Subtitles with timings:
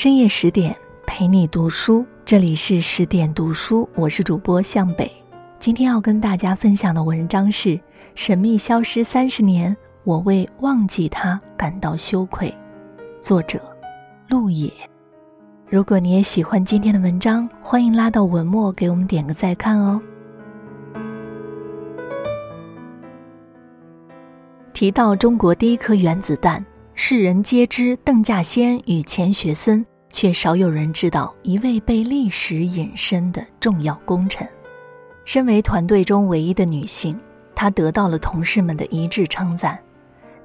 [0.00, 0.72] 深夜十点
[1.08, 5.10] 陪你读书，这里是十点读书，我是主播向北。
[5.58, 7.70] 今天要跟大家分享的文章是
[8.14, 12.48] 《神秘消失三十年，我为忘记他感到羞愧》，
[13.20, 13.60] 作者
[14.28, 14.72] 陆野。
[15.68, 20.00] 如果你也喜欢今天的文章，欢迎拉到文末给我们点个再看哦。
[24.72, 26.64] 提到中国第一颗原子弹，
[27.00, 34.46] 世人皆知邓稼先与钱学森，却少有人知道一位被历史隐身的重要功臣。
[35.24, 37.16] 身为团队中唯一的女性，
[37.54, 39.78] 她得到了同事们的一致称赞。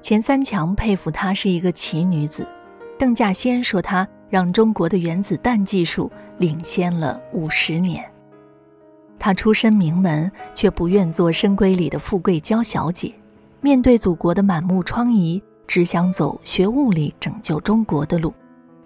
[0.00, 2.46] 钱三强佩服她是一个奇女子，
[2.96, 8.02] 邓稼先说她让中国的原子弹技术领先了五十年。
[9.18, 13.12] 她出身名门，却不愿做深闺里的富贵娇小姐。
[13.60, 18.32] 面对祖国的满目疮痍，只想走学物理拯救中国的路，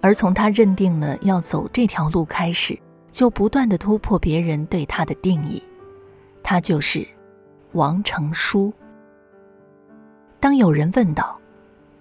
[0.01, 2.79] 而从他认定了要走这条路开始，
[3.11, 5.63] 就不断的突破别人对他的定义。
[6.43, 7.07] 他就是
[7.73, 8.73] 王成书。
[10.41, 11.39] 当有人问道：“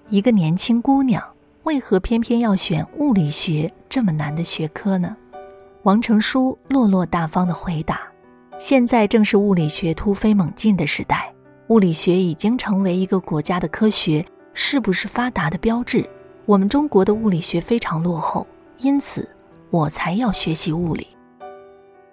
[0.09, 1.21] 一个年轻姑娘
[1.63, 5.17] 为何偏偏要选物理学这么难的学科呢？”
[5.83, 8.01] 王成书落落大方的回答
[8.59, 11.33] ：“现在正是物理学突飞猛进的时代。”
[11.69, 14.25] 物理学已经成为一个国家的科学
[14.59, 16.03] 是不是发达的标志。
[16.47, 18.45] 我们中国的物理学非常落后，
[18.79, 19.29] 因此
[19.69, 21.05] 我才要学习物理。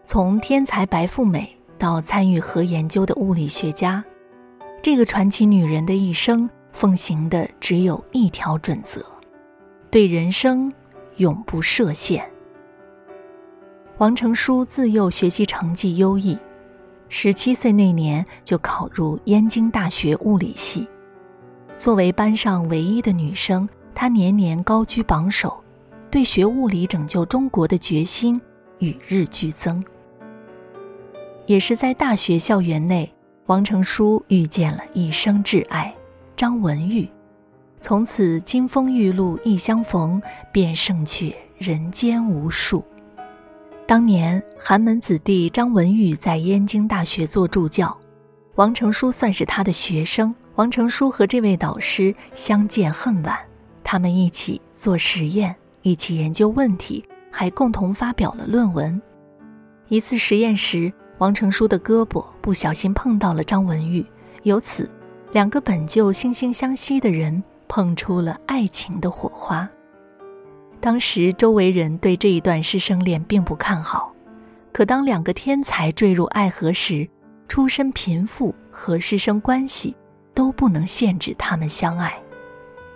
[0.04, 4.04] 从天才白富美到参与核研究的物理学家，
[4.82, 9.02] 这个传奇女人的一生奉行的只有一条准则：
[9.90, 10.70] 对人生
[11.16, 12.28] 永不设限。
[13.96, 16.38] 王成书自幼学习成绩优异。
[17.08, 20.86] 十七岁那年就考入燕京大学物理系，
[21.76, 25.62] 作为班上唯一的女生，她年年高居榜首，
[26.10, 28.40] 对学物理拯救中国的决心
[28.78, 29.84] 与日俱增。
[31.46, 33.12] 也是在大学校园内，
[33.46, 35.92] 王成书遇见了一生挚爱
[36.36, 37.08] 张文玉，
[37.80, 42.82] 从此金风玉露一相逢，便胜却人间无数。
[43.84, 47.94] 当年寒门子弟张文玉在燕京大学做助教，
[48.54, 50.34] 王成书算是他的学生。
[50.56, 53.36] 王成书和这位导师相见恨晚，
[53.82, 59.00] 他们一起做实验，一起研究问题，还共同发表了论文。
[59.88, 64.06] 一次实验时，王成书的胳膊不小心碰到了张文玉，
[64.44, 64.88] 由此，
[65.32, 69.68] 两个本就惺惺相惜的人碰出了爱情的火花。
[70.78, 74.12] 当时周围人对这一段师生恋并不看好，
[74.70, 77.08] 可当两个天才坠入爱河时，
[77.48, 79.96] 出身贫富和师生关系
[80.34, 82.14] 都不能限制他们相爱。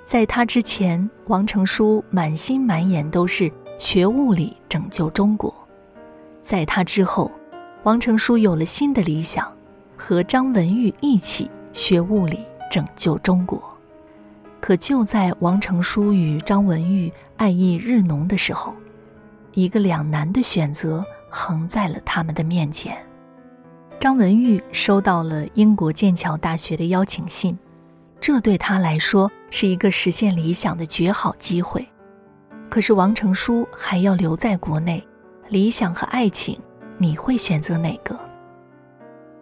[0.04, 5.53] 在他之前，王成书满心满眼都是学物理拯救中国；
[6.43, 7.31] 在他之后，
[7.84, 9.50] 王成书有了新的理想，
[9.97, 13.62] 和张文玉一起学物理拯救中国。
[14.60, 18.75] 可就在王成书与张文玉爱意日浓的时候，
[19.53, 22.99] 一个两难的选择横在了他们的面前。
[24.01, 27.59] 张文玉收到了英国剑桥大学的邀请信，
[28.21, 31.85] 这对他来说是一个实现理想的绝好机会。
[32.69, 35.05] 可是王成书还要留在国内，
[35.49, 36.57] 理想和爱情，
[36.97, 38.17] 你会选择哪个？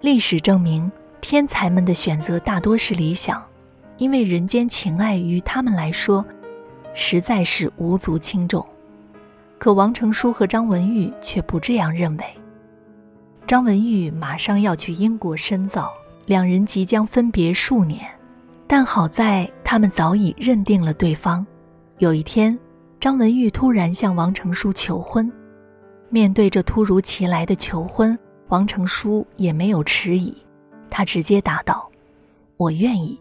[0.01, 0.91] 历史证明，
[1.21, 3.43] 天才们的选择大多是理想。
[3.99, 6.25] 因为人间情爱于他们来说，
[6.95, 8.65] 实在是无足轻重。
[9.59, 12.25] 可王成书和张文玉却不这样认为。
[13.47, 15.93] 张文玉马上要去英国深造，
[16.25, 18.05] 两人即将分别数年，
[18.67, 21.47] 但好在他们早已认定了对方。
[21.99, 22.59] 有一天，
[22.99, 25.31] 张文玉突然向王成书求婚。
[26.09, 28.19] 面对这突如其来的求婚，
[28.49, 30.37] 王成书也没有迟疑，
[30.91, 31.89] 他直接答道
[32.59, 33.17] ：“我愿意。”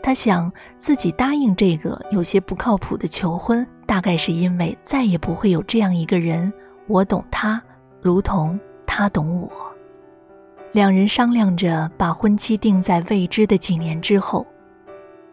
[0.00, 6.52] 他想自己答应这个有些不靠谱的求婚，大概是因为再也不会有这样一个人，
[6.86, 7.60] 我懂他，
[8.00, 8.58] 如同
[8.90, 9.48] 他懂我。
[10.72, 14.44] 两人商量着把婚期定在未知的几年之后，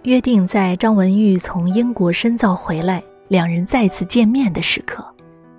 [0.03, 5.03] 约定在张文玉从英国深造回来，两人再次见面的时刻。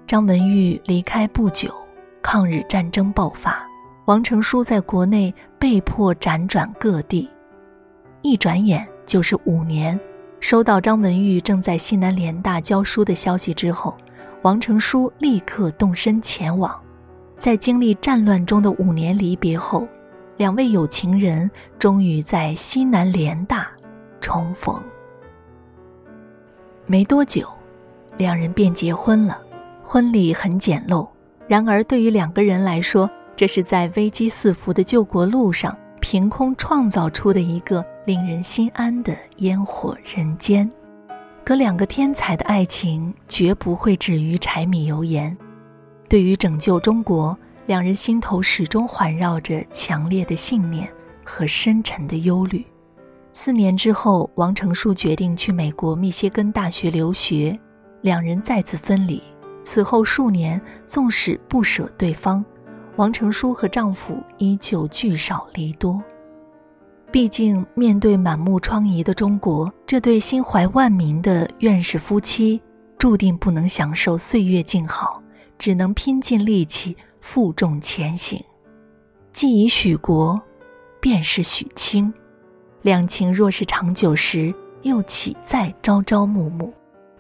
[0.07, 1.75] 张文玉离开不久，
[2.23, 3.67] 抗日战争爆发，
[4.07, 7.29] 王成书在国内被迫辗转各地，
[8.23, 8.87] 一转眼。
[9.07, 9.99] 就是五年，
[10.39, 13.97] 收到张文玉正在西南联大教书的消息之后，
[14.43, 16.79] 王成书立刻动身前往。
[17.39, 19.87] 在经历战乱中的五年离别后，
[20.37, 21.49] 两位有情人
[21.79, 23.69] 终于在西南联大
[24.21, 24.77] 重逢。
[26.85, 27.49] 没多久，
[28.17, 29.41] 两人便结婚了。
[29.85, 31.09] 婚礼很简陋，
[31.47, 40.69] 然而对于两个人来说，这是在危机四伏的救国路上凭空创造出的一个令人心安的烟火人间。
[41.45, 45.35] 可两个天才的爱情绝不会止于柴米油盐。
[46.09, 50.91] 对于拯救中国，两人心头始终环绕着强烈的信念
[51.23, 52.65] 和深沉的忧虑。
[53.35, 57.57] 四年之后，王成书决定去美国密歇根大学留学，
[58.01, 59.23] 两人再次分离。
[59.63, 62.43] 此后数年，纵使不舍对方，
[62.97, 66.03] 王成书和丈夫依旧聚少离多。
[67.13, 72.61] 毕竟，面对满目疮痍的中国，这对心怀万民的院士夫妻，
[72.97, 75.23] 注定不能享受岁月静好，
[75.59, 78.43] 只能拼尽力气负重前行。
[79.33, 80.41] 既已许国，
[81.01, 82.13] 便是许卿。
[82.83, 86.73] 两情若是长久时，又岂在朝朝暮暮？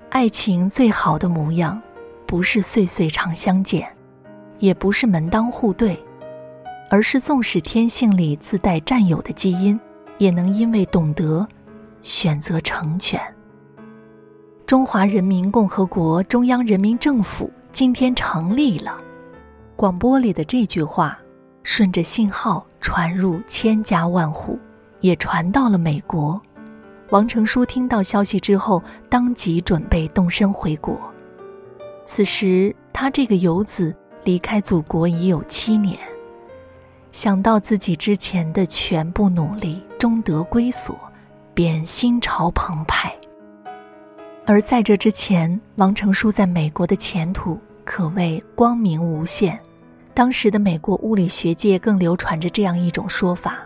[0.08, 1.80] 爱情最好的模样，
[2.26, 3.86] 不是岁岁常相见，
[4.58, 6.02] 也不是门当户对。
[6.90, 9.78] 而是，纵使天性里自带占有的基因，
[10.16, 11.46] 也能因为懂得，
[12.02, 13.20] 选择成全。
[14.64, 18.98] 中华人民共和国中央人民政府今天成立了。
[19.76, 21.16] 广播里的这句话，
[21.62, 24.58] 顺着信号传入千家万户，
[24.98, 26.42] 也传到了美国。
[27.10, 30.98] 王成书听到消息之后，当即准备动身回国。
[32.04, 33.94] 此时，他这个游子
[34.24, 35.96] 离开祖国已有七年。
[37.12, 40.98] 想到自己之前的全部努力终得归所，
[41.54, 43.14] 便心潮澎湃。
[44.46, 47.56] 而在这之前，王成书在美国的前途
[47.88, 49.58] 可谓光明无限。
[50.12, 53.60] 当时的美国物理学界更流传着这样一种说法：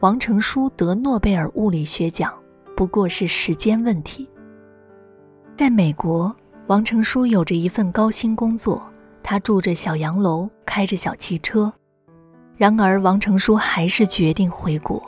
[0.00, 2.30] 王成书得诺贝尔物理学奖
[2.76, 4.28] 不过是时间问题。
[5.56, 6.36] 在美国，
[6.66, 8.82] 王成书有着一份高薪工作，
[9.22, 11.72] 他住着小洋楼，开着小汽车。
[12.54, 15.02] 然而，王成书还是决定回国。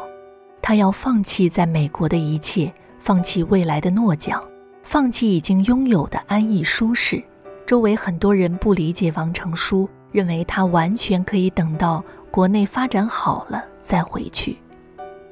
[0.62, 4.42] 他要放弃在美国的一切，放弃未来的诺奖，
[4.82, 7.22] 放弃已经拥有的安逸舒适。
[7.70, 14.58] 周围很多人不理解王成书，认为他完全可以等到国内发展好了再回去。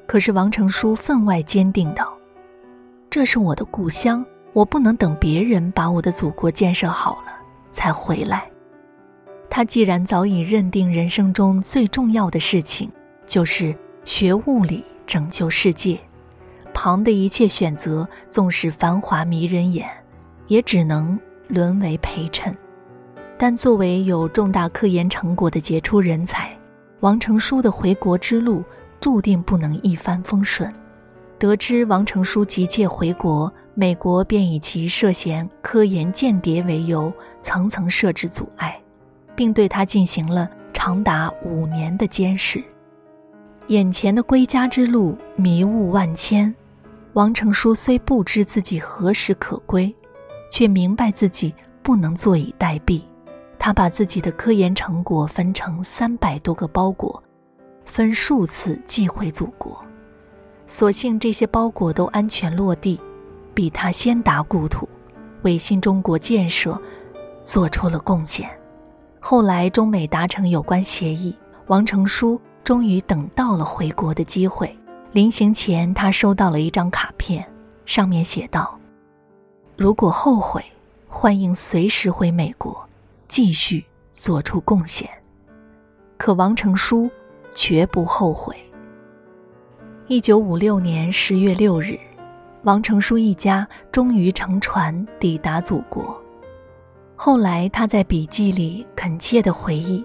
[0.07, 2.17] 可是，王成书分外坚定道
[3.11, 7.33] ：“这是我的故乡，我不能等别人把我的祖国建设好了
[7.73, 8.49] 才回来。”
[9.51, 12.89] 他既然早已认定人生中最重要的事情
[13.25, 13.75] 就是
[14.05, 15.99] 学物理拯救世界，
[16.73, 19.85] 旁的一切选择纵使繁华迷人眼，
[20.47, 21.19] 也只能
[21.49, 22.55] 沦为陪衬。
[23.37, 26.57] 但作为有重大科研成果的杰出人才，
[27.01, 28.63] 王成书的回国之路
[29.01, 30.73] 注定不能一帆风顺。
[31.37, 37.11] 得知王成书急切回国，美国便以其涉嫌科研间谍为由，
[37.41, 38.79] 层层设置阻碍。
[39.39, 42.61] 并对他进行了长达五年的监视。
[43.67, 46.53] 眼前的归家之路迷雾万千，
[47.13, 49.95] 王成书虽不知自己何时可归，
[50.49, 51.53] 却明白自己
[51.83, 53.01] 不能坐以待毙。
[53.57, 57.21] 他把自己的科研成果分成三百多个包裹，
[57.85, 59.77] 分数次寄回祖国。
[60.65, 62.99] 所幸这些包裹都安全落地，
[63.53, 64.87] 比他先达故土，
[65.41, 66.79] 为新中国建设
[67.43, 68.49] 做出了贡献。
[69.19, 71.35] 后来，中美达成有关协议，
[71.67, 74.73] 王成书终于等到了回国的机会。
[75.11, 77.45] 临行前，他收到了一张卡片，
[77.85, 78.78] 上面写道
[79.79, 80.61] ：“如果后悔，
[81.07, 82.85] 欢迎随时回美国，
[83.29, 83.81] 继续
[84.11, 85.09] 做出贡献。”
[86.19, 87.09] 可王成书
[87.55, 88.53] 绝不后悔。
[90.09, 91.97] 一九五六年十月六日，
[92.63, 96.21] 王成书一家终于乘船抵达祖国。
[97.15, 100.03] 后来，他在笔记里恳切地回忆：“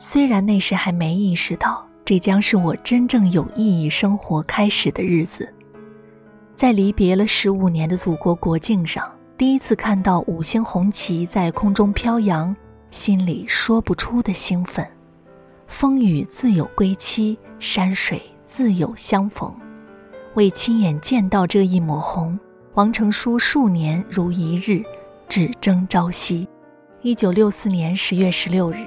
[0.00, 5.52] 虽然那时还没意识到这将是我真正有意义生活开始的日子，
[6.60, 12.54] 在离别了十五年的祖国国境上，第一次看到五星红旗在空中飘扬，
[12.90, 14.86] 心里说不出的兴奋。
[15.66, 19.50] 风雨自有归期，山水自有相逢。
[20.34, 22.38] 为亲眼见到这一抹红，
[22.74, 24.84] 王成书数年如一日。”
[25.30, 26.46] 只争朝夕。
[27.00, 28.86] 一九六四年十月十六日，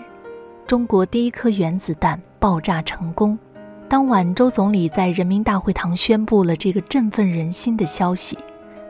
[0.67, 3.35] 中国第一颗原子弹爆炸成功。
[3.93, 8.35] 当晚，周总理在人民大会堂宣布了这个振奋人心的消息，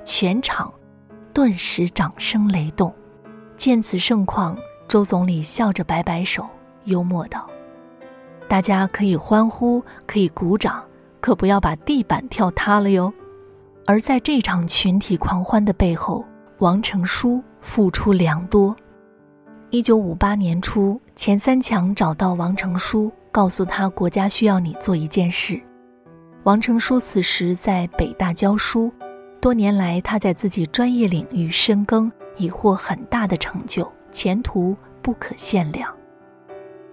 [0.06, 0.74] 全场
[1.34, 2.90] 顿时掌声雷动。
[3.58, 4.58] 见此盛况，
[4.88, 6.50] 周总理笑着摆摆手，
[6.86, 7.46] 幽默道
[8.48, 10.82] ：“大家可以欢呼，可以鼓掌，
[11.20, 13.12] 可不要把地板跳塌了哟。”
[13.86, 16.24] 而在这场群体狂欢的背后，
[16.60, 18.74] 王成书付出良多。
[19.70, 25.60] 一九五八年初，钱三强找到王成书，告诉他国家需要你做一件事。
[26.44, 28.94] 王成书此时在北大教书，
[29.42, 35.92] 多年来他在自己专业领域深耕，已获很大的成就，前途不可限量。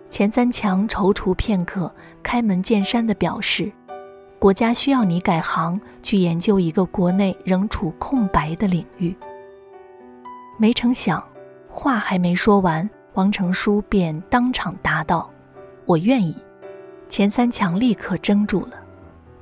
[0.08, 3.70] 钱三强踌躇片刻，开门见山地表示
[4.40, 9.14] ：“国家需要你改行，去研究一个国内仍处空白的领域。”
[10.58, 11.22] 没成想。
[11.68, 15.30] 话还没说完，王成书便当场答道
[15.90, 16.36] ：“我愿意。”
[17.10, 18.74] 钱三强立刻怔住了，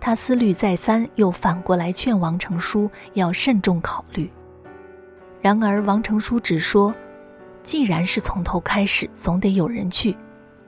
[0.00, 4.30] 他思虑再三，又反过来劝王成书要慎重考虑。
[5.42, 6.94] 然而王成书只说
[7.62, 10.16] ：“既然是从头开始，总得有人去，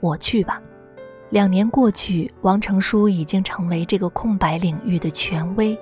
[0.00, 0.60] 我去吧。”
[1.30, 5.78] 两年过去，王成书已经成为这个空白领域的权威。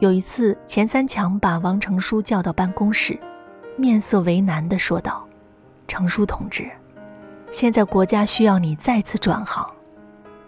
[0.00, 3.18] 有一次，钱三强把王成书叫到办公室。
[3.76, 5.26] 面色为难地说道
[5.88, 6.70] ：“成书同志，
[7.50, 9.68] 现在国家需要你再次转行，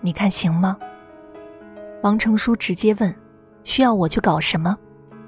[0.00, 0.76] 你看行吗？”
[2.02, 3.14] 王成书直接问
[3.64, 4.76] ：“需要我去搞什么？”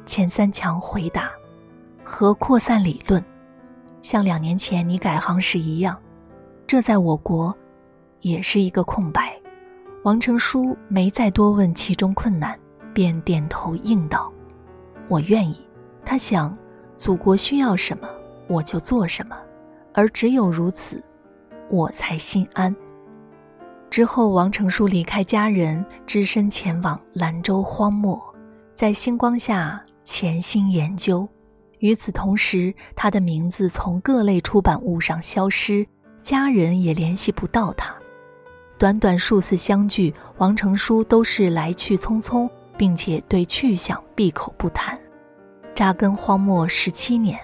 [0.07, 1.31] 钱三强回答
[2.05, 3.25] ：“核扩散理论，
[4.03, 5.97] 像两年前你改行时一样，
[6.67, 7.55] 这在我国
[8.21, 9.35] 也是一个空白。”
[10.05, 12.59] 王成书没再多问其中困难，
[12.93, 14.31] 便点头应道
[15.09, 15.61] ：“我愿意。”
[16.05, 16.57] 他想。
[16.97, 18.09] 祖国需要什么，
[18.47, 19.37] 我就做什么，
[19.93, 21.03] 而只有如此，
[21.71, 22.75] 我才心安。
[23.91, 28.21] 之后，王成书离开家人，只身前往兰州荒漠，
[28.73, 31.29] 在星光下潜心研究。
[31.79, 35.87] 与此同时，他的名字从各类出版物上消失，
[36.23, 37.95] 家人也联系不到他。
[38.79, 44.99] 短短数次相聚，王成书都是来去匆匆，并且对去向闭口不谈。
[45.75, 47.39] 扎根荒漠十七年，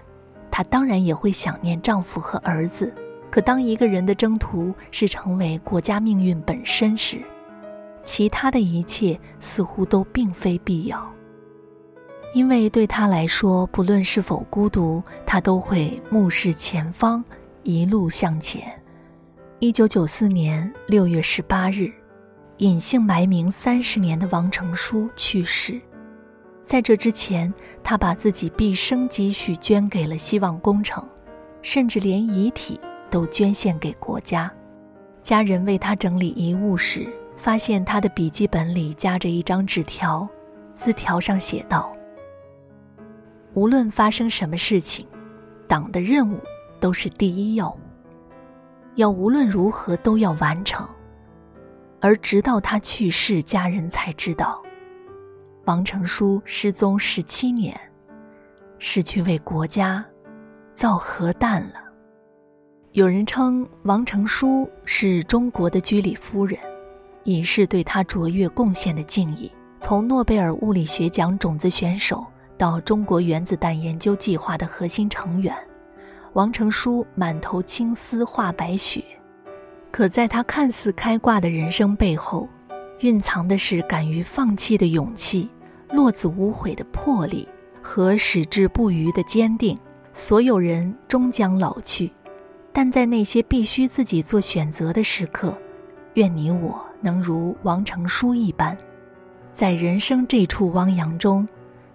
[0.51, 2.93] 她当然也会想念丈夫和儿子。
[3.31, 7.19] 可当一个人的征途是成为国家命运本身时，
[8.03, 11.09] 其他的一切似乎都并非必要。
[12.35, 17.25] 因为对他来说，不论是否孤独，他都会目视前方，
[17.63, 18.63] 一路向前。
[19.59, 21.93] 一九九四年六月十八日，
[22.59, 25.81] 隐姓埋名三十年的王成书去世。
[26.65, 31.05] 在这之前，他把自己毕生积蓄捐给了希望工程，
[31.63, 32.79] 甚至连遗体
[33.11, 34.51] 都捐献给国家。
[35.23, 40.27] 家人为他整理遗物时，发现他的笔记本里夹着一张纸条，
[40.73, 41.93] 字条上写道
[43.53, 45.07] ：“无论发生什么事情，
[45.69, 46.41] 党的任务
[46.81, 47.79] 都是第一要务，
[48.95, 50.89] 要无论如何都要完成。”
[52.01, 54.63] 而直到他去世，家人才知道。
[55.67, 57.79] 王成书失踪十七年，
[58.79, 60.03] 是去为国家
[60.73, 61.90] 造核弹了。
[62.93, 66.59] 有人称王成书是中国的居里夫人，
[67.23, 69.49] 以示对他卓越贡献的敬意。
[69.79, 72.27] 从诺贝尔物理学奖种子选手
[72.59, 75.55] 到中国原子弹研究计划的核心成员，
[76.33, 79.05] 王成书满头青丝化白雪。
[79.93, 82.49] 可在他看似开挂的人生背后，
[83.03, 85.49] 蕴藏的是敢于放弃的勇气、
[85.93, 87.49] 落子无悔的魄力
[87.81, 89.79] 和矢志不渝的坚定。
[90.13, 92.11] 所有人终将老去，
[92.73, 95.57] 但在那些必须自己做选择的时刻，
[96.15, 98.77] 愿你我能如王成书一般，
[99.53, 101.47] 在人生这处汪洋中，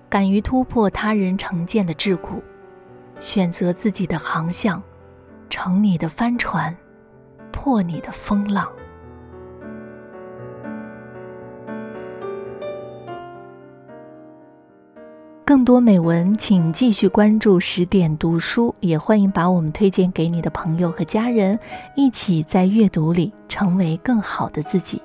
[0.10, 2.41] 敢于突破他人成见的桎梏，
[3.20, 4.82] 选择自己的航向，
[5.50, 6.75] 乘你的帆船，
[7.51, 8.70] 破你的风浪。
[15.55, 21.57] 更多美文，请继续关注十点读书，也欢迎把我们推荐给你的朋友和家人，
[21.95, 25.01] 一起在阅读里成为更好的自己。